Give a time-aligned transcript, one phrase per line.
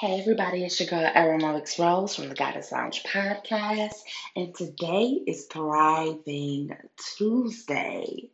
[0.00, 3.94] Hey everybody, it's your girl Aramoix Rose from the Goddess Lounge podcast,
[4.36, 6.70] and today is Thriving
[7.16, 8.30] Tuesday.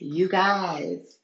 [0.00, 1.18] You guys,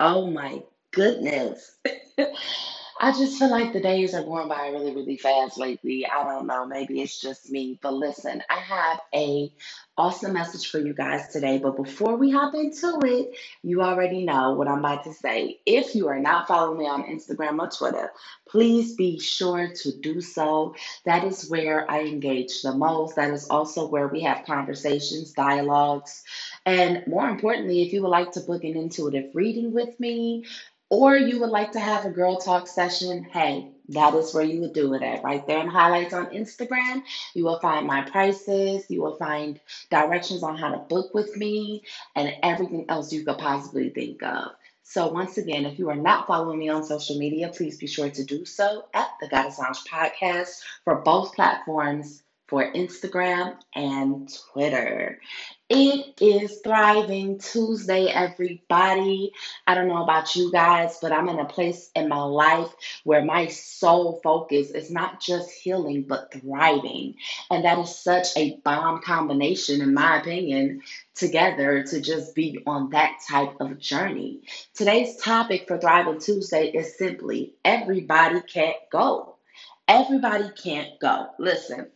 [0.00, 1.78] oh my goodness.
[3.00, 6.04] I just feel like the days are going by really, really fast lately.
[6.04, 9.52] I don't know, maybe it's just me, but listen, I have a
[9.96, 11.58] awesome message for you guys today.
[11.58, 15.60] But before we hop into it, you already know what I'm about to say.
[15.64, 18.12] If you are not following me on Instagram or Twitter,
[18.48, 20.74] please be sure to do so.
[21.04, 23.14] That is where I engage the most.
[23.14, 26.24] That is also where we have conversations, dialogues,
[26.66, 30.44] and more importantly, if you would like to book an intuitive reading with me,
[30.90, 34.60] or you would like to have a girl talk session, hey, that is where you
[34.60, 35.22] would do it at.
[35.22, 37.02] Right there in highlights on Instagram,
[37.34, 41.82] you will find my prices, you will find directions on how to book with me,
[42.16, 44.52] and everything else you could possibly think of.
[44.82, 48.08] So, once again, if you are not following me on social media, please be sure
[48.08, 55.20] to do so at the Goddess Lounge Podcast for both platforms for Instagram and Twitter.
[55.68, 59.32] It is Thriving Tuesday, everybody.
[59.66, 62.72] I don't know about you guys, but I'm in a place in my life
[63.04, 67.16] where my sole focus is not just healing, but thriving.
[67.50, 70.80] And that is such a bomb combination, in my opinion,
[71.14, 74.40] together to just be on that type of journey.
[74.72, 79.36] Today's topic for Thriving Tuesday is simply everybody can't go.
[79.86, 81.28] Everybody can't go.
[81.38, 81.90] Listen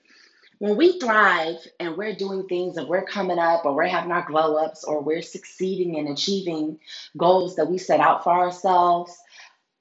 [0.62, 4.24] when we thrive and we're doing things and we're coming up or we're having our
[4.24, 6.78] glow ups or we're succeeding and achieving
[7.16, 9.12] goals that we set out for ourselves,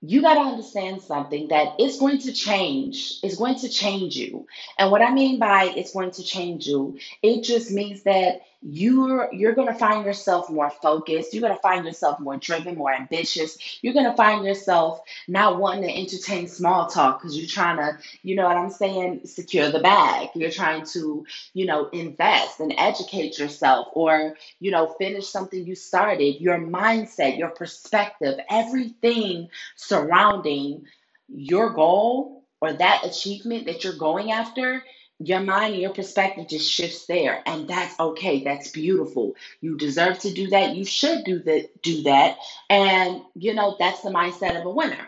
[0.01, 3.19] you got to understand something that it's going to change.
[3.21, 4.47] It's going to change you.
[4.79, 9.29] And what I mean by it's going to change you, it just means that you're
[9.33, 11.33] you're going to find yourself more focused.
[11.33, 13.57] You're going to find yourself more driven more ambitious.
[13.81, 17.97] You're going to find yourself not wanting to entertain small talk because you're trying to
[18.21, 20.29] you know what i'm saying secure the bag.
[20.35, 25.75] You're trying to you know invest and educate yourself or you know finish something you
[25.75, 26.39] started.
[26.39, 30.85] Your mindset your perspective everything surrounding
[31.27, 34.83] your goal or that achievement that you're going after
[35.27, 39.35] your mind and your perspective just shifts there and that's okay that's beautiful.
[39.61, 42.37] You deserve to do that you should do that do that
[42.69, 45.07] and you know that's the mindset of a winner.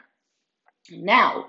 [0.92, 1.48] Now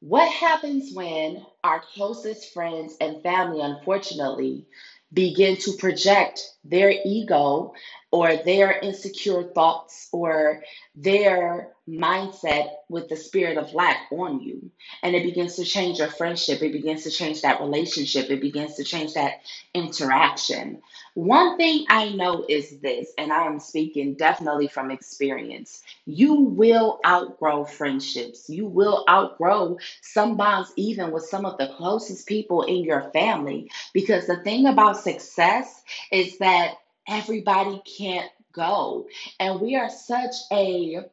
[0.00, 4.66] what happens when our closest friends and family unfortunately
[5.12, 7.72] begin to project their ego
[8.12, 10.62] or their insecure thoughts or
[10.94, 14.70] their mindset with the spirit of lack on you.
[15.02, 16.62] And it begins to change your friendship.
[16.62, 18.30] It begins to change that relationship.
[18.30, 19.40] It begins to change that
[19.74, 20.82] interaction.
[21.14, 26.98] One thing I know is this, and I am speaking definitely from experience you will
[27.06, 28.50] outgrow friendships.
[28.50, 33.70] You will outgrow some bonds, even with some of the closest people in your family.
[33.94, 36.74] Because the thing about success is that
[37.08, 39.06] everybody can't go.
[39.38, 41.04] And we are such a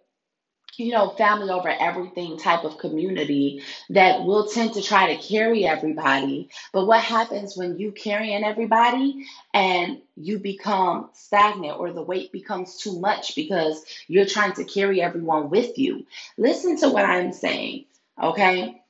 [0.77, 5.65] you know, family over everything type of community that will tend to try to carry
[5.65, 6.49] everybody.
[6.73, 12.77] But what happens when you carrying everybody and you become stagnant or the weight becomes
[12.77, 16.05] too much because you're trying to carry everyone with you?
[16.37, 17.85] Listen to what I'm saying,
[18.21, 18.81] okay?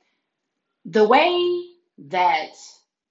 [0.84, 1.66] The way
[1.98, 2.52] that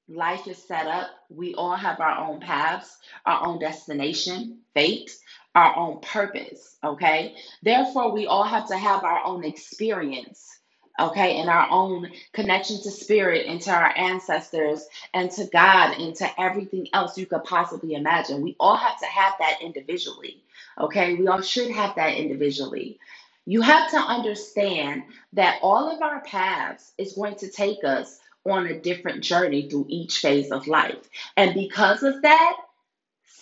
[0.07, 5.11] life is set up, we all have our own paths, our own destination, fate,
[5.55, 7.35] our own purpose, okay?
[7.63, 10.59] Therefore, we all have to have our own experience,
[10.99, 16.16] okay, and our own connection to spirit and to our ancestors and to God and
[16.17, 18.41] to everything else you could possibly imagine.
[18.41, 20.43] We all have to have that individually,
[20.79, 21.16] okay?
[21.16, 22.99] We all should have that individually.
[23.45, 28.67] You have to understand that all of our paths is going to take us on
[28.67, 31.09] a different journey through each phase of life.
[31.37, 32.57] And because of that,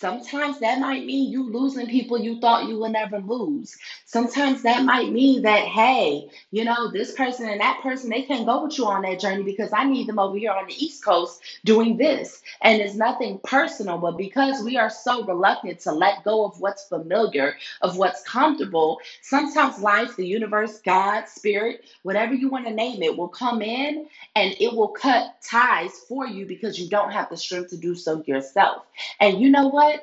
[0.04, 3.74] Sometimes that might mean you losing people you thought you would never lose.
[4.04, 8.46] Sometimes that might mean that, hey, you know, this person and that person, they can't
[8.46, 11.04] go with you on that journey because I need them over here on the East
[11.04, 12.42] Coast doing this.
[12.62, 16.84] And it's nothing personal, but because we are so reluctant to let go of what's
[16.88, 23.02] familiar, of what's comfortable, sometimes life, the universe, God, spirit, whatever you want to name
[23.02, 27.30] it, will come in and it will cut ties for you because you don't have
[27.30, 28.84] the strength to do so yourself.
[29.20, 29.93] And you know what?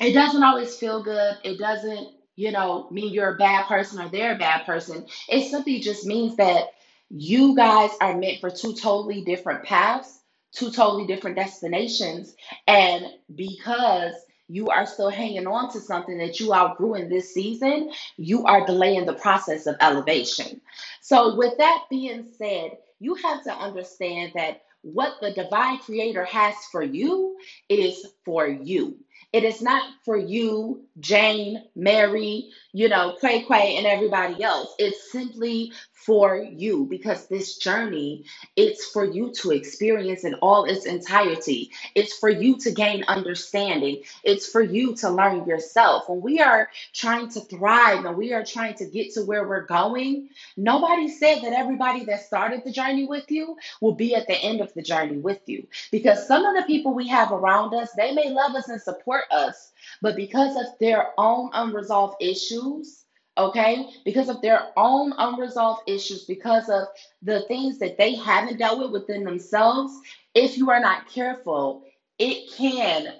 [0.00, 1.36] It doesn't always feel good.
[1.44, 5.06] It doesn't, you know, mean you're a bad person or they're a bad person.
[5.28, 6.68] It simply just means that
[7.10, 10.20] you guys are meant for two totally different paths,
[10.52, 12.34] two totally different destinations.
[12.66, 13.04] And
[13.34, 14.14] because
[14.48, 18.66] you are still hanging on to something that you outgrew in this season, you are
[18.66, 20.60] delaying the process of elevation.
[21.00, 26.54] So, with that being said, you have to understand that what the divine creator has
[26.72, 27.36] for you
[27.68, 28.98] is for you.
[29.32, 34.74] It is not for you, Jane, Mary, you know, Quay Quay, and everybody else.
[34.78, 35.72] It's simply
[36.06, 38.24] for you because this journey
[38.56, 41.70] it's for you to experience in all its entirety.
[41.94, 44.02] It's for you to gain understanding.
[44.24, 46.08] It's for you to learn yourself.
[46.08, 49.66] When we are trying to thrive and we are trying to get to where we're
[49.66, 54.36] going nobody said that everybody that started the journey with you will be at the
[54.36, 55.66] end of the journey with you.
[55.90, 59.24] Because some of the people we have around us they may love us and support
[59.30, 62.99] us but because of their own unresolved issues
[63.48, 63.90] okay?
[64.04, 66.88] Because of their own unresolved issues, because of
[67.22, 69.92] the things that they haven't dealt with within themselves,
[70.34, 71.84] if you are not careful,
[72.18, 73.14] it can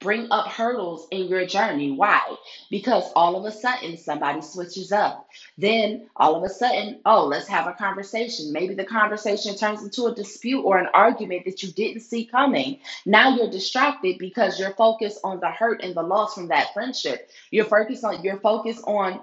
[0.00, 1.90] bring up hurdles in your journey.
[1.90, 2.20] Why?
[2.70, 5.26] Because all of a sudden somebody switches up.
[5.56, 8.52] Then all of a sudden, oh, let's have a conversation.
[8.52, 12.78] Maybe the conversation turns into a dispute or an argument that you didn't see coming.
[13.06, 17.30] Now you're distracted because you're focused on the hurt and the loss from that friendship.
[17.50, 19.20] You're focused on you're focused on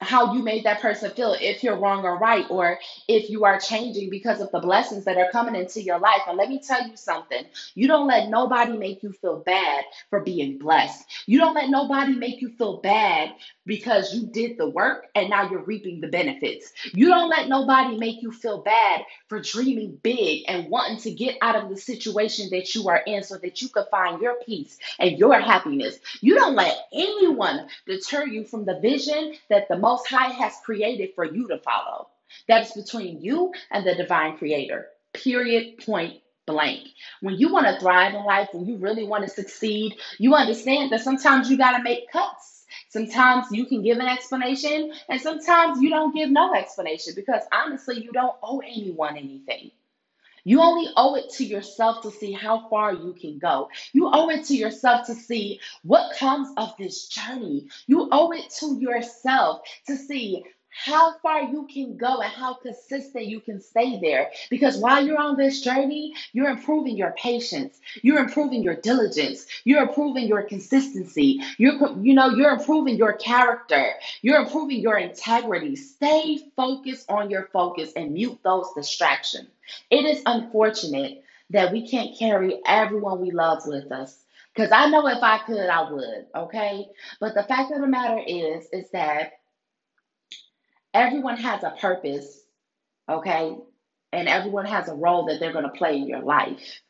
[0.00, 3.58] how you made that person feel if you're wrong or right or if you are
[3.58, 6.22] changing because of the blessings that are coming into your life.
[6.26, 7.44] And let me tell you something.
[7.74, 11.04] You don't let nobody make you feel bad for being blessed.
[11.26, 13.34] You don't let nobody make you feel bad
[13.66, 16.72] because you did the work and now you're reaping the benefits.
[16.94, 21.36] You don't let nobody make you feel bad for dreaming big and wanting to get
[21.42, 24.78] out of the situation that you are in so that you could find your peace
[24.98, 25.98] and your happiness.
[26.20, 31.10] You don't let anyone deter you from the vision that the most High has created
[31.16, 32.06] for you to follow.
[32.46, 34.86] That's between you and the divine creator.
[35.12, 35.78] Period.
[35.84, 36.86] Point blank.
[37.20, 40.92] When you want to thrive in life, when you really want to succeed, you understand
[40.92, 42.66] that sometimes you got to make cuts.
[42.88, 48.00] Sometimes you can give an explanation, and sometimes you don't give no explanation because honestly,
[48.00, 49.72] you don't owe anyone anything.
[50.44, 53.68] You only owe it to yourself to see how far you can go.
[53.92, 57.68] You owe it to yourself to see what comes of this journey.
[57.86, 60.44] You owe it to yourself to see
[60.84, 64.30] how far you can go and how consistent you can stay there.
[64.48, 69.82] Because while you're on this journey, you're improving your patience, you're improving your diligence, you're
[69.82, 73.92] improving your consistency, you're you know, you're improving your character,
[74.22, 75.76] you're improving your integrity.
[75.76, 79.48] Stay focused on your focus and mute those distractions.
[79.90, 84.16] It is unfortunate that we can't carry everyone we love with us.
[84.54, 86.86] Because I know if I could, I would, okay?
[87.20, 89.39] But the fact of the matter is, is that
[90.94, 92.40] everyone has a purpose,
[93.08, 93.56] okay?
[94.12, 96.80] And everyone has a role that they're going to play in your life.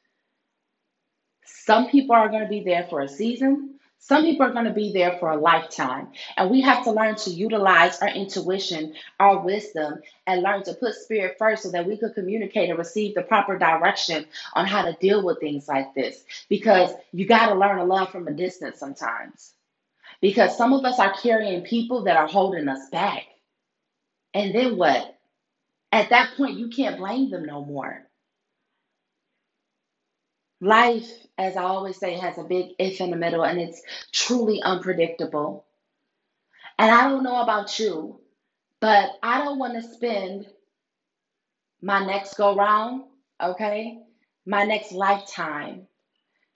[1.44, 3.70] Some people are going to be there for a season,
[4.02, 6.08] some people are going to be there for a lifetime.
[6.38, 10.94] And we have to learn to utilize our intuition, our wisdom, and learn to put
[10.94, 14.24] spirit first so that we could communicate and receive the proper direction
[14.54, 16.24] on how to deal with things like this.
[16.48, 19.52] Because you got to learn to love from a distance sometimes.
[20.22, 23.24] Because some of us are carrying people that are holding us back.
[24.34, 25.18] And then what?
[25.92, 28.02] At that point, you can't blame them no more.
[30.60, 33.82] Life, as I always say, has a big if in the middle and it's
[34.12, 35.66] truly unpredictable.
[36.78, 38.20] And I don't know about you,
[38.80, 40.46] but I don't want to spend
[41.82, 43.04] my next go round,
[43.42, 43.98] okay,
[44.46, 45.86] my next lifetime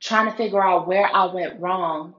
[0.01, 2.15] trying to figure out where I went wrong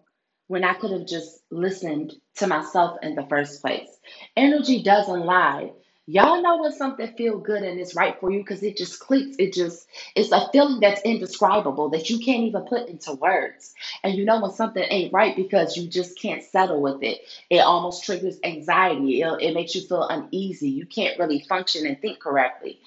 [0.48, 3.90] when I could have just listened to myself in the first place.
[4.38, 5.72] Energy doesn't lie.
[6.08, 9.38] Y'all know when something feel good and it's right for you because it just clicks.
[9.40, 13.74] It just it's a feeling that's indescribable that you can't even put into words.
[14.04, 17.22] And you know when something ain't right because you just can't settle with it.
[17.50, 19.22] It almost triggers anxiety.
[19.24, 20.70] It, it makes you feel uneasy.
[20.70, 22.80] You can't really function and think correctly.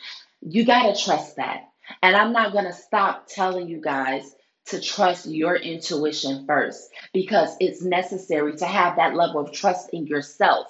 [0.42, 1.70] You gotta trust that.
[2.02, 4.36] And I'm not gonna stop telling you guys
[4.70, 10.06] to trust your intuition first because it's necessary to have that level of trust in
[10.06, 10.66] yourself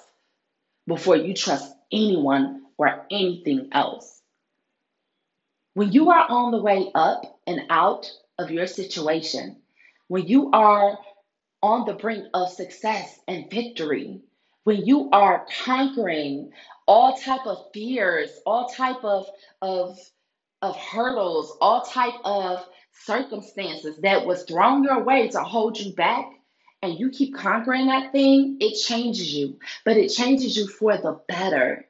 [0.87, 4.21] before you trust anyone or anything else.
[5.73, 9.57] When you are on the way up and out of your situation,
[10.07, 10.97] when you are
[11.61, 14.21] on the brink of success and victory,
[14.63, 16.51] when you are conquering
[16.87, 19.27] all type of fears, all type of
[19.61, 19.97] of
[20.61, 22.65] of hurdles, all type of
[23.05, 26.25] circumstances that was thrown your way to hold you back,
[26.81, 31.19] and you keep conquering that thing, it changes you, but it changes you for the
[31.27, 31.85] better.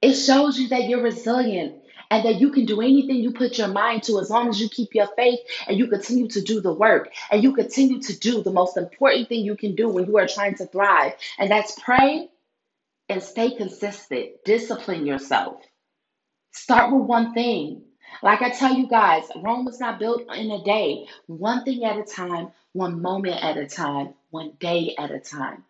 [0.00, 3.68] It shows you that you're resilient and that you can do anything you put your
[3.68, 6.72] mind to as long as you keep your faith and you continue to do the
[6.72, 10.16] work and you continue to do the most important thing you can do when you
[10.18, 12.28] are trying to thrive, and that's pray
[13.08, 14.30] and stay consistent.
[14.44, 15.62] Discipline yourself.
[16.52, 17.82] Start with one thing.
[18.22, 21.08] Like I tell you guys, Rome was not built in a day.
[21.26, 25.64] One thing at a time, one moment at a time, one day at a time.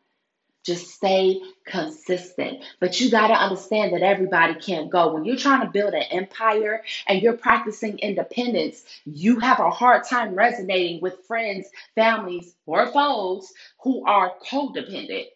[0.64, 2.62] Just stay consistent.
[2.80, 5.14] But you got to understand that everybody can't go.
[5.14, 10.04] When you're trying to build an empire and you're practicing independence, you have a hard
[10.04, 13.52] time resonating with friends, families, or foes
[13.82, 15.28] who are codependent.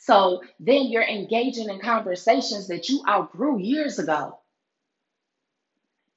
[0.00, 4.39] So then you're engaging in conversations that you outgrew years ago.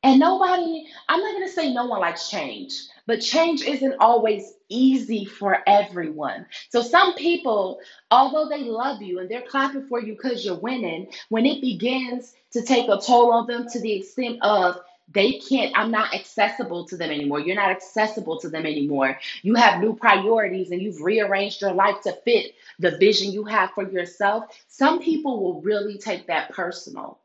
[0.04, 2.74] And nobody, I'm not going to say no one likes change,
[3.08, 6.46] but change isn't always easy for everyone.
[6.70, 7.80] So some people,
[8.12, 12.34] although they love you and they're clapping for you because you're winning, when it begins
[12.52, 14.82] to take a toll on them to the extent of
[15.14, 17.40] they can't, I'm not accessible to them anymore.
[17.40, 19.20] You're not accessible to them anymore.
[19.42, 23.72] You have new priorities and you've rearranged your life to fit the vision you have
[23.72, 24.46] for yourself.
[24.68, 27.20] Some people will really take that personal.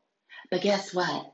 [0.50, 1.32] But guess what?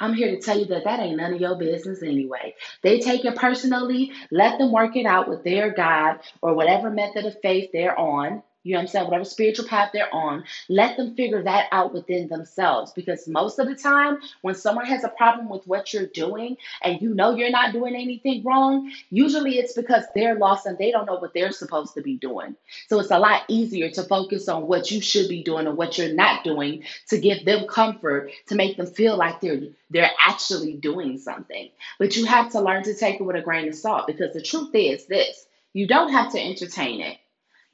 [0.00, 2.54] I'm here to tell you that that ain't none of your business anyway.
[2.82, 7.24] They take it personally, let them work it out with their God or whatever method
[7.26, 8.42] of faith they're on.
[8.66, 9.04] You know what I'm saying?
[9.04, 12.90] Whatever spiritual path they're on, let them figure that out within themselves.
[12.90, 17.00] Because most of the time, when someone has a problem with what you're doing and
[17.00, 21.06] you know you're not doing anything wrong, usually it's because they're lost and they don't
[21.06, 22.56] know what they're supposed to be doing.
[22.88, 25.96] So it's a lot easier to focus on what you should be doing and what
[25.96, 30.72] you're not doing to give them comfort, to make them feel like they're they're actually
[30.72, 31.70] doing something.
[32.00, 34.42] But you have to learn to take it with a grain of salt because the
[34.42, 37.18] truth is this you don't have to entertain it.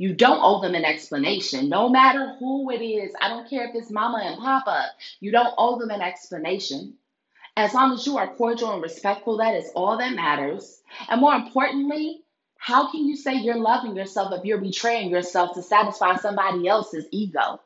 [0.02, 3.14] You don't owe them an explanation, no matter who it is.
[3.20, 4.86] I don't care if it's mama and papa.
[5.20, 6.94] You don't owe them an explanation.
[7.56, 10.82] As long as you are cordial and respectful, that is all that matters.
[11.08, 12.24] And more importantly,
[12.56, 17.06] how can you say you're loving yourself if you're betraying yourself to satisfy somebody else's
[17.12, 17.60] ego?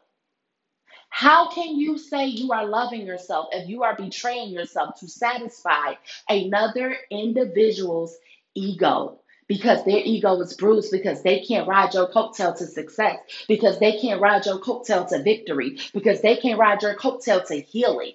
[1.08, 5.94] How can you say you are loving yourself if you are betraying yourself to satisfy
[6.28, 8.14] another individual's
[8.54, 9.20] ego?
[9.48, 13.98] Because their ego is bruised, because they can't ride your coattail to success, because they
[13.98, 18.14] can't ride your coattail to victory, because they can't ride your coattail to healing.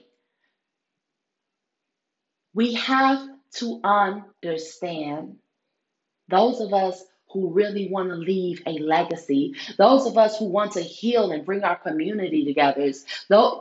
[2.53, 5.37] We have to understand
[6.27, 10.73] those of us who really want to leave a legacy, those of us who want
[10.73, 12.91] to heal and bring our community together,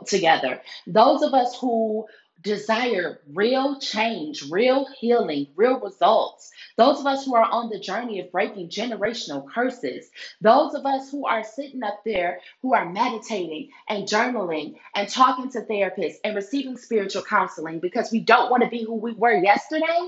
[0.07, 2.05] together, those of us who
[2.41, 6.51] desire real change, real healing, real results.
[6.77, 10.09] Those of us who are on the journey of breaking generational curses.
[10.41, 15.51] Those of us who are sitting up there who are meditating and journaling and talking
[15.51, 19.33] to therapists and receiving spiritual counseling because we don't want to be who we were
[19.35, 20.07] yesterday.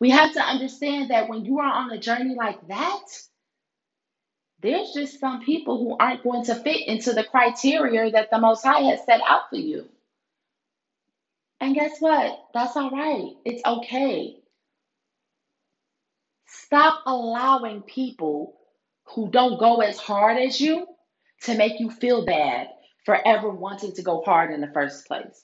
[0.00, 3.02] We have to understand that when you are on a journey like that,
[4.60, 8.64] there's just some people who aren't going to fit into the criteria that the Most
[8.64, 9.88] High has set out for you.
[11.64, 12.40] And guess what?
[12.52, 13.30] That's all right.
[13.46, 14.36] It's okay.
[16.46, 18.54] Stop allowing people
[19.14, 20.86] who don't go as hard as you
[21.44, 22.66] to make you feel bad
[23.06, 25.42] for ever wanting to go hard in the first place.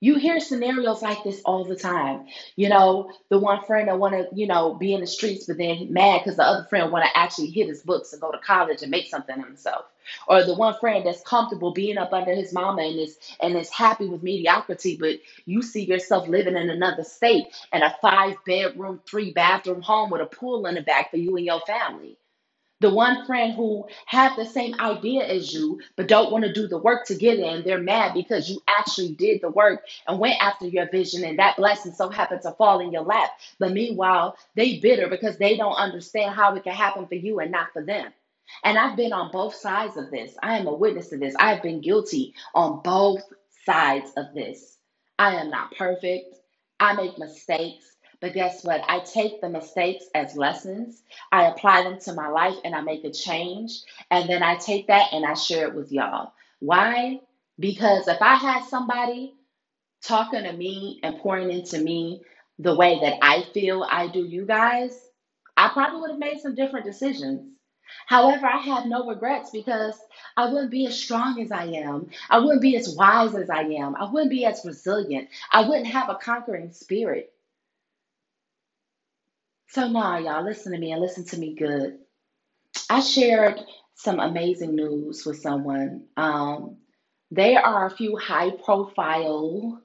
[0.00, 2.26] You hear scenarios like this all the time.
[2.56, 5.58] You know, the one friend that want to, you know, be in the streets, but
[5.58, 8.38] then mad because the other friend want to actually hit his books and go to
[8.38, 9.86] college and make something of himself.
[10.28, 13.70] Or the one friend that's comfortable being up under his mama and is and is
[13.70, 19.00] happy with mediocrity, but you see yourself living in another state and a five bedroom,
[19.06, 22.16] three bathroom home with a pool in the back for you and your family.
[22.80, 26.68] The one friend who had the same idea as you, but don't want to do
[26.68, 30.40] the work to get in, they're mad because you actually did the work and went
[30.42, 33.30] after your vision, and that blessing so happened to fall in your lap.
[33.58, 37.50] But meanwhile, they bitter because they don't understand how it can happen for you and
[37.50, 38.12] not for them.
[38.64, 40.34] And I've been on both sides of this.
[40.42, 41.34] I am a witness to this.
[41.38, 43.22] I have been guilty on both
[43.66, 44.78] sides of this.
[45.18, 46.36] I am not perfect.
[46.80, 47.86] I make mistakes.
[48.20, 48.82] But guess what?
[48.88, 51.02] I take the mistakes as lessons.
[51.32, 53.80] I apply them to my life and I make a change.
[54.10, 56.32] And then I take that and I share it with y'all.
[56.60, 57.20] Why?
[57.60, 59.34] Because if I had somebody
[60.04, 62.22] talking to me and pouring into me
[62.58, 64.98] the way that I feel I do you guys,
[65.56, 67.52] I probably would have made some different decisions.
[68.06, 69.98] However, I have no regrets because
[70.36, 72.10] I wouldn't be as strong as I am.
[72.30, 73.96] I wouldn't be as wise as I am.
[73.96, 75.28] I wouldn't be as resilient.
[75.52, 77.32] I wouldn't have a conquering spirit.
[79.70, 81.98] So now, y'all, listen to me and listen to me good.
[82.88, 83.60] I shared
[83.94, 86.06] some amazing news with someone.
[86.16, 86.78] Um,
[87.30, 89.82] there are a few high profile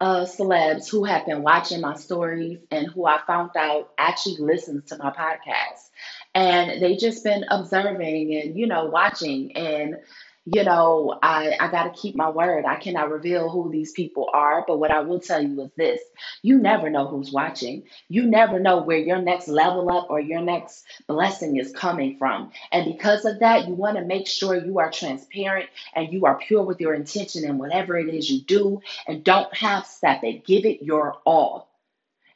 [0.00, 4.86] uh, celebs who have been watching my stories and who I found out actually listens
[4.86, 5.90] to my podcast.
[6.34, 9.56] And they just been observing and, you know, watching.
[9.56, 9.98] And
[10.44, 12.64] you know, I, I got to keep my word.
[12.64, 16.00] I cannot reveal who these people are, but what I will tell you is this
[16.42, 17.84] you never know who's watching.
[18.08, 22.50] You never know where your next level up or your next blessing is coming from.
[22.72, 26.38] And because of that, you want to make sure you are transparent and you are
[26.38, 30.44] pure with your intention in whatever it is you do and don't half step it.
[30.44, 31.68] Give it your all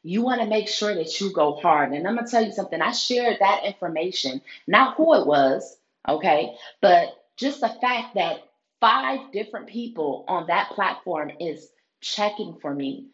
[0.02, 1.92] you want to make sure that you go hard.
[1.92, 2.80] And I'm going to tell you something.
[2.80, 5.76] I shared that information, not who it was,
[6.08, 8.38] okay, but just the fact that
[8.80, 11.68] five different people on that platform is
[12.00, 13.08] checking for me.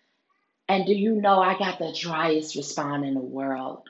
[0.69, 3.88] And do you know I got the driest response in the world?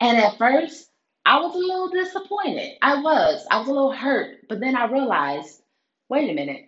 [0.00, 0.88] And at first,
[1.26, 2.72] I was a little disappointed.
[2.82, 3.46] I was.
[3.50, 4.48] I was a little hurt.
[4.48, 5.62] But then I realized
[6.10, 6.66] wait a minute.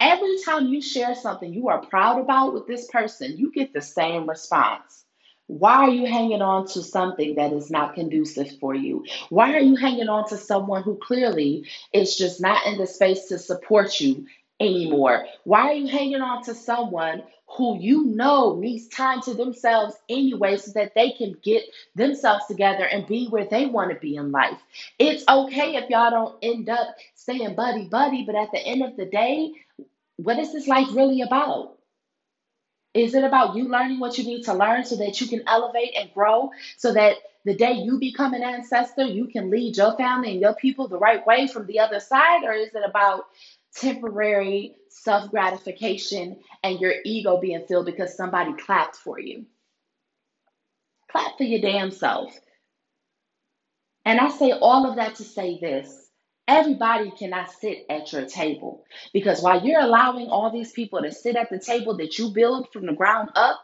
[0.00, 3.80] Every time you share something you are proud about with this person, you get the
[3.80, 5.05] same response.
[5.48, 9.04] Why are you hanging on to something that is not conducive for you?
[9.28, 13.26] Why are you hanging on to someone who clearly is just not in the space
[13.26, 14.26] to support you
[14.60, 15.26] anymore?
[15.44, 20.56] Why are you hanging on to someone who you know needs time to themselves anyway
[20.56, 21.62] so that they can get
[21.94, 24.58] themselves together and be where they want to be in life?
[24.98, 28.96] It's okay if y'all don't end up staying buddy buddy, but at the end of
[28.96, 29.52] the day,
[30.16, 31.75] what is this life really about?
[32.96, 35.92] Is it about you learning what you need to learn so that you can elevate
[35.94, 40.32] and grow so that the day you become an ancestor, you can lead your family
[40.32, 42.44] and your people the right way from the other side?
[42.44, 43.26] Or is it about
[43.74, 49.44] temporary self gratification and your ego being filled because somebody clapped for you?
[51.10, 52.34] Clap for your damn self.
[54.06, 56.05] And I say all of that to say this
[56.48, 61.36] Everybody cannot sit at your table because while you're allowing all these people to sit
[61.36, 63.60] at the table that you build from the ground up,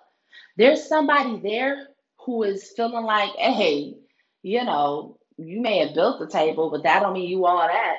[0.57, 1.89] there's somebody there
[2.27, 3.97] who is feeling like, hey,
[4.43, 7.97] you know, you may have built the table, but that don't mean you all that.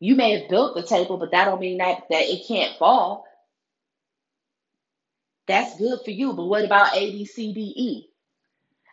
[0.00, 3.24] You may have built the table, but that don't mean that that it can't fall.
[5.48, 8.08] That's good for you, but what about A, B, C, D, E?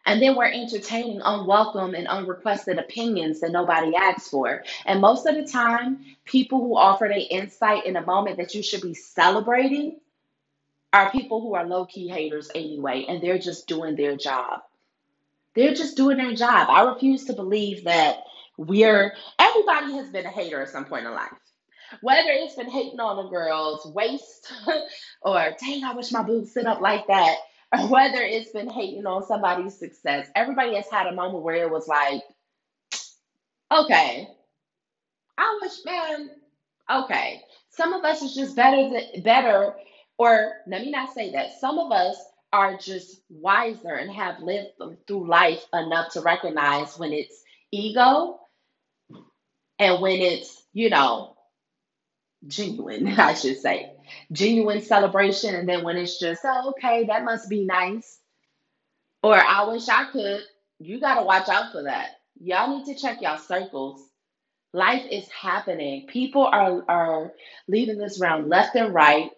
[0.06, 4.64] And then we're entertaining unwelcome and unrequested opinions that nobody asks for.
[4.86, 8.62] And most of the time, people who offer their insight in a moment that you
[8.62, 10.00] should be celebrating
[10.94, 14.62] are people who are low key haters anyway, and they're just doing their job.
[15.56, 16.70] They're just doing their job.
[16.70, 18.24] I refuse to believe that
[18.58, 21.34] we're, everybody has been a hater at some point in life.
[22.02, 24.52] Whether it's been hating on a girl's waist
[25.22, 27.38] or, dang, I wish my boobs sit up like that
[27.90, 31.88] whether it's been hating on somebody's success, everybody has had a moment where it was
[31.88, 32.24] like,
[33.72, 34.28] okay,
[35.38, 36.30] I wish, man,
[36.92, 37.42] okay.
[37.72, 39.76] Some of us is just better than better,
[40.18, 41.60] or let me not say that.
[41.60, 42.18] Some of us
[42.54, 44.70] are just wiser and have lived
[45.08, 48.40] through life enough to recognize when it's ego
[49.80, 51.36] and when it's, you know,
[52.48, 53.95] genuine, I should say.
[54.32, 55.56] Genuine celebration.
[55.56, 58.20] And then when it's just, oh, okay, that must be nice.
[59.24, 60.42] Or I wish I could.
[60.80, 62.10] You got to watch out for that.
[62.40, 64.02] Y'all need to check y'all circles.
[64.74, 66.06] Life is happening.
[66.08, 67.34] People are, are
[67.68, 69.32] leaving this round left and right.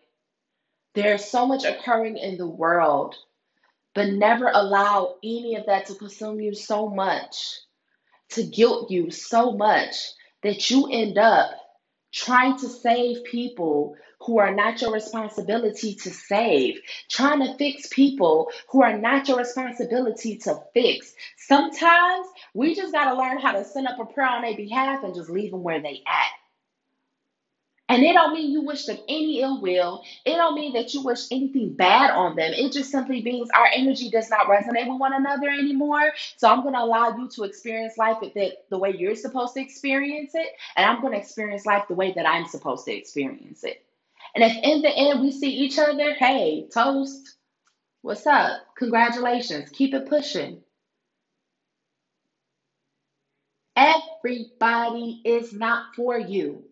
[0.95, 3.15] There's so much occurring in the world,
[3.93, 7.59] but never allow any of that to consume you so much,
[8.29, 9.95] to guilt you so much
[10.41, 11.51] that you end up
[12.11, 18.49] trying to save people who are not your responsibility to save, trying to fix people
[18.69, 21.13] who are not your responsibility to fix.
[21.37, 25.03] Sometimes we just got to learn how to send up a prayer on their behalf
[25.03, 26.31] and just leave them where they at.
[27.89, 30.03] And it don't mean you wish them any ill will.
[30.25, 32.51] It don't mean that you wish anything bad on them.
[32.53, 36.11] It just simply means our energy does not resonate with one another anymore.
[36.35, 39.61] So I'm going to allow you to experience life the, the way you're supposed to
[39.61, 40.49] experience it.
[40.75, 43.81] And I'm going to experience life the way that I'm supposed to experience it.
[44.35, 47.35] And if in the end we see each other, hey, toast.
[48.03, 48.61] What's up?
[48.77, 49.69] Congratulations.
[49.71, 50.61] Keep it pushing.
[53.75, 56.63] Everybody is not for you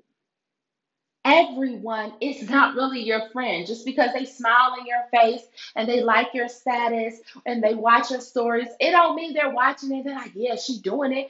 [1.24, 5.42] everyone is not really your friend just because they smile in your face
[5.76, 9.96] and they like your status and they watch your stories it don't mean they're watching
[9.96, 11.30] it they're like yeah she's doing it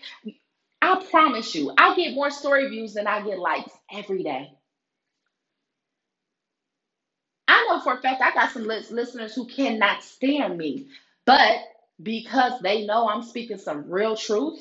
[0.82, 4.50] i promise you i get more story views than i get likes every day
[7.48, 10.88] i know for a fact i got some listeners who cannot stand me
[11.26, 11.60] but
[12.04, 14.60] because they know i'm speaking some real truth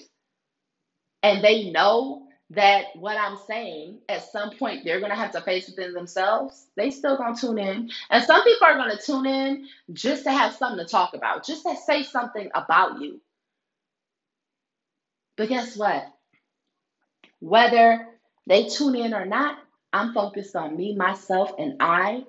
[1.25, 5.69] and they know that what I'm saying at some point they're gonna have to face
[5.69, 7.91] within themselves, they still gonna tune in.
[8.11, 11.65] And some people are gonna tune in just to have something to talk about, just
[11.65, 13.21] to say something about you.
[15.37, 16.07] But guess what?
[17.41, 18.07] Whether
[18.47, 19.59] they tune in or not,
[19.93, 22.25] I'm focused on me, myself, and I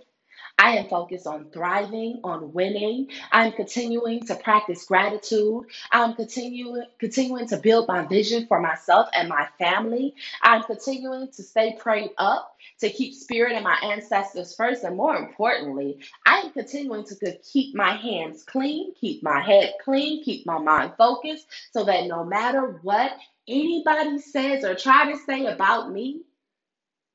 [0.57, 3.09] I am focused on thriving, on winning.
[3.31, 5.65] I'm continuing to practice gratitude.
[5.91, 10.15] I'm continuing continuing to build my vision for myself and my family.
[10.41, 15.15] I'm continuing to stay prayed up, to keep spirit and my ancestors first, and more
[15.17, 20.57] importantly, I am continuing to keep my hands clean, keep my head clean, keep my
[20.59, 23.11] mind focused, so that no matter what
[23.47, 26.21] anybody says or try to say about me,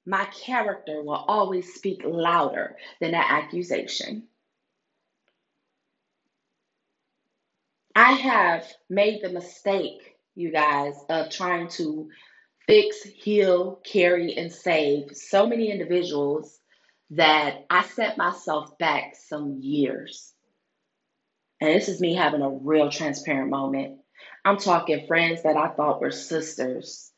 [0.06, 4.24] my character will always speak louder than that accusation.
[7.94, 12.08] I have made the mistake, you guys, of trying to
[12.66, 16.58] fix, heal, carry, and save so many individuals
[17.10, 20.32] that I set myself back some years.
[21.60, 23.98] And this is me having a real transparent moment.
[24.44, 27.09] I'm talking friends that I thought were sisters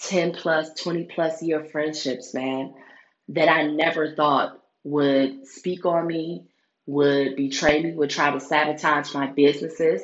[0.00, 2.74] 10 plus, 20 plus year friendships, man,
[3.28, 6.44] that I never thought would speak on me,
[6.86, 10.02] would betray me, would try to sabotage my businesses.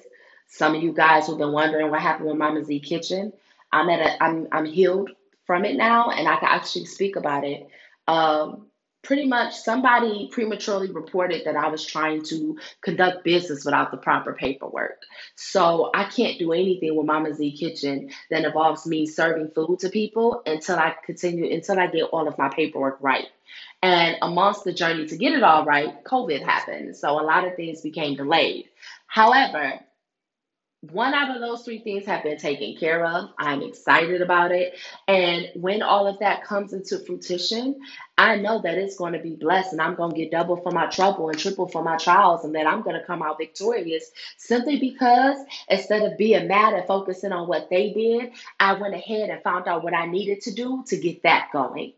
[0.48, 3.33] Some of you guys who've been wondering what happened with Mama Z Kitchen,
[3.72, 5.11] I'm at a I'm I'm healed
[5.46, 7.68] from it now and I can actually speak about it.
[8.09, 8.66] Um,
[9.03, 14.33] pretty much somebody prematurely reported that I was trying to conduct business without the proper
[14.33, 15.03] paperwork.
[15.37, 19.89] So I can't do anything with Mama Z Kitchen that involves me serving food to
[19.89, 23.27] people until I continue until I get all of my paperwork right.
[23.83, 26.97] And amongst the journey to get it all right, COVID happened.
[26.97, 28.67] So a lot of things became delayed.
[29.07, 29.81] However,
[30.83, 33.31] one out of those three things have been taken care of.
[33.38, 34.79] I'm excited about it.
[35.09, 37.81] And when all of that comes into fruition,
[38.16, 40.73] I know that it's going to be blessed and I'm going to get double for
[40.73, 44.11] my trouble and triple for my trials and that I'm going to come out victorious
[44.38, 45.37] simply because
[45.69, 49.69] instead of being mad and focusing on what they did, I went ahead and found
[49.69, 51.93] out what I needed to do to get that going.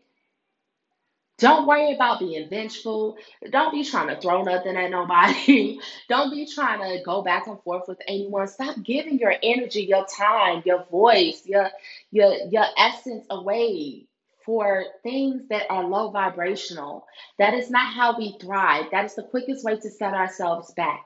[1.43, 3.17] Don't worry about being vengeful.
[3.51, 5.77] Don't be trying to throw nothing at nobody.
[6.09, 8.47] Don't be trying to go back and forth with anyone.
[8.47, 11.69] Stop giving your energy, your time, your voice, your
[12.11, 14.05] your your essence away
[14.45, 17.05] for things that are low vibrational.
[17.39, 18.85] That is not how we thrive.
[18.93, 21.05] That is the quickest way to set ourselves back.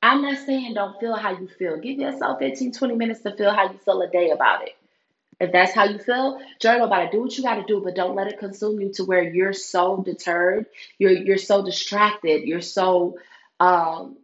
[0.00, 1.76] I'm not saying don't feel how you feel.
[1.78, 4.76] Give yourself 15, 20 minutes to feel how you feel a day about it.
[5.40, 7.12] If that's how you feel, journal about it.
[7.12, 9.54] Do what you got to do, but don't let it consume you to where you're
[9.54, 10.66] so deterred,
[10.98, 13.16] you're you're so distracted, you're so
[13.58, 14.18] um,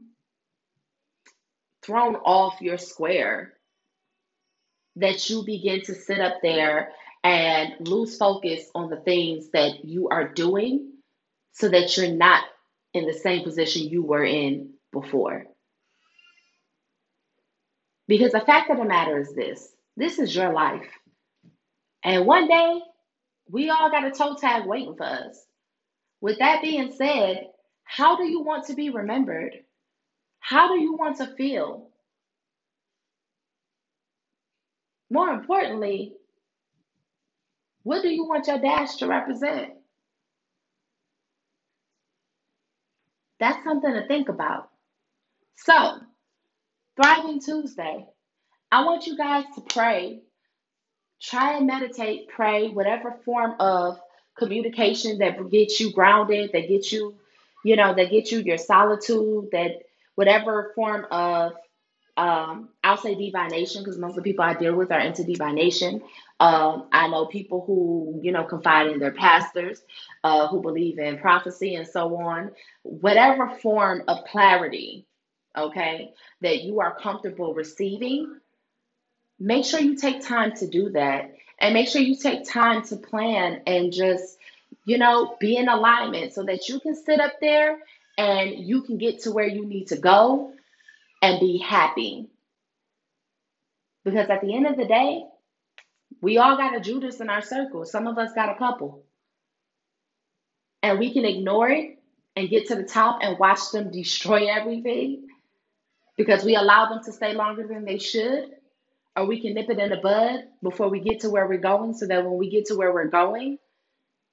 [1.82, 3.54] thrown off your square
[4.96, 6.92] that you begin to sit up there
[7.24, 10.92] and lose focus on the things that you are doing
[11.52, 12.44] so that you're not
[12.92, 15.44] in the same position you were in before.
[18.06, 20.86] Because the fact of the matter is this this is your life.
[22.06, 22.80] And one day,
[23.50, 25.44] we all got a toe tag waiting for us.
[26.20, 27.48] With that being said,
[27.84, 29.54] how do you want to be remembered?
[30.40, 31.90] How do you want to feel?
[35.10, 36.14] More importantly,
[37.82, 39.72] what do you want your dash to represent?
[43.40, 44.70] That's something to think about.
[45.56, 46.00] So,
[46.96, 48.06] Thriving Tuesday,
[48.72, 50.22] I want you guys to pray
[51.20, 54.00] try and meditate, pray, whatever form of
[54.38, 57.16] communication that gets you grounded, that gets you,
[57.64, 59.82] you know, that gets you your solitude, that
[60.16, 61.52] whatever form of
[62.16, 66.02] um, I'll say divination because most of the people I deal with are into divination.
[66.40, 69.82] Um, I know people who, you know, confide in their pastors,
[70.24, 72.52] uh, who believe in prophecy and so on.
[72.84, 75.06] Whatever form of clarity,
[75.56, 78.38] okay, that you are comfortable receiving,
[79.38, 81.32] make sure you take time to do that.
[81.58, 84.36] And make sure you take time to plan and just
[84.84, 87.78] you know be in alignment so that you can sit up there
[88.18, 90.52] and you can get to where you need to go
[91.22, 92.28] and be happy.
[94.04, 95.24] Because at the end of the day
[96.20, 97.84] we all got a judas in our circle.
[97.84, 99.04] Some of us got a couple.
[100.82, 101.98] And we can ignore it
[102.36, 105.26] and get to the top and watch them destroy everything
[106.16, 108.55] because we allow them to stay longer than they should
[109.16, 111.94] or we can nip it in the bud before we get to where we're going
[111.94, 113.58] so that when we get to where we're going,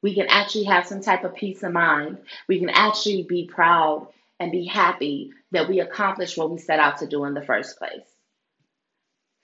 [0.01, 2.17] we can actually have some type of peace of mind.
[2.47, 4.07] We can actually be proud
[4.39, 7.77] and be happy that we accomplished what we set out to do in the first
[7.77, 8.05] place.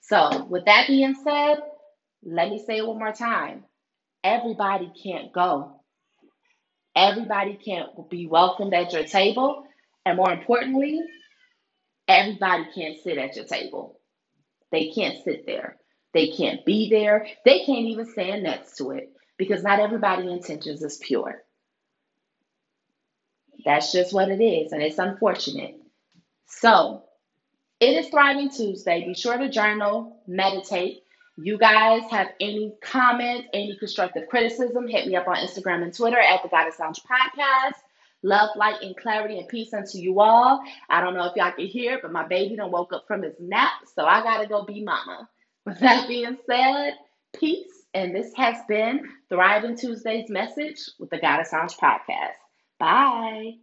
[0.02, 1.58] So, with that being said,
[2.22, 3.64] let me say it one more time.
[4.22, 5.80] Everybody can't go.
[6.96, 9.64] Everybody can't be welcomed at your table.
[10.04, 11.00] And more importantly,
[12.08, 13.99] everybody can't sit at your table.
[14.70, 15.76] They can't sit there.
[16.12, 17.26] They can't be there.
[17.44, 21.42] They can't even stand next to it because not everybody's intentions is pure.
[23.64, 25.76] That's just what it is, and it's unfortunate.
[26.46, 27.04] So,
[27.78, 29.04] it is Thriving Tuesday.
[29.06, 31.02] Be sure to journal, meditate.
[31.36, 36.18] You guys have any comments, any constructive criticism, hit me up on Instagram and Twitter
[36.18, 37.78] at the Goddess Lounge Podcast.
[38.22, 40.62] Love, light, and clarity and peace unto you all.
[40.88, 43.22] I don't know if y'all can hear it, but my baby done woke up from
[43.22, 45.28] his nap, so I gotta go be mama.
[45.66, 46.94] With that being said,
[47.38, 47.66] peace.
[47.92, 52.38] And this has been Thriving Tuesday's message with the Goddess Lounge Podcast.
[52.78, 53.54] Bye.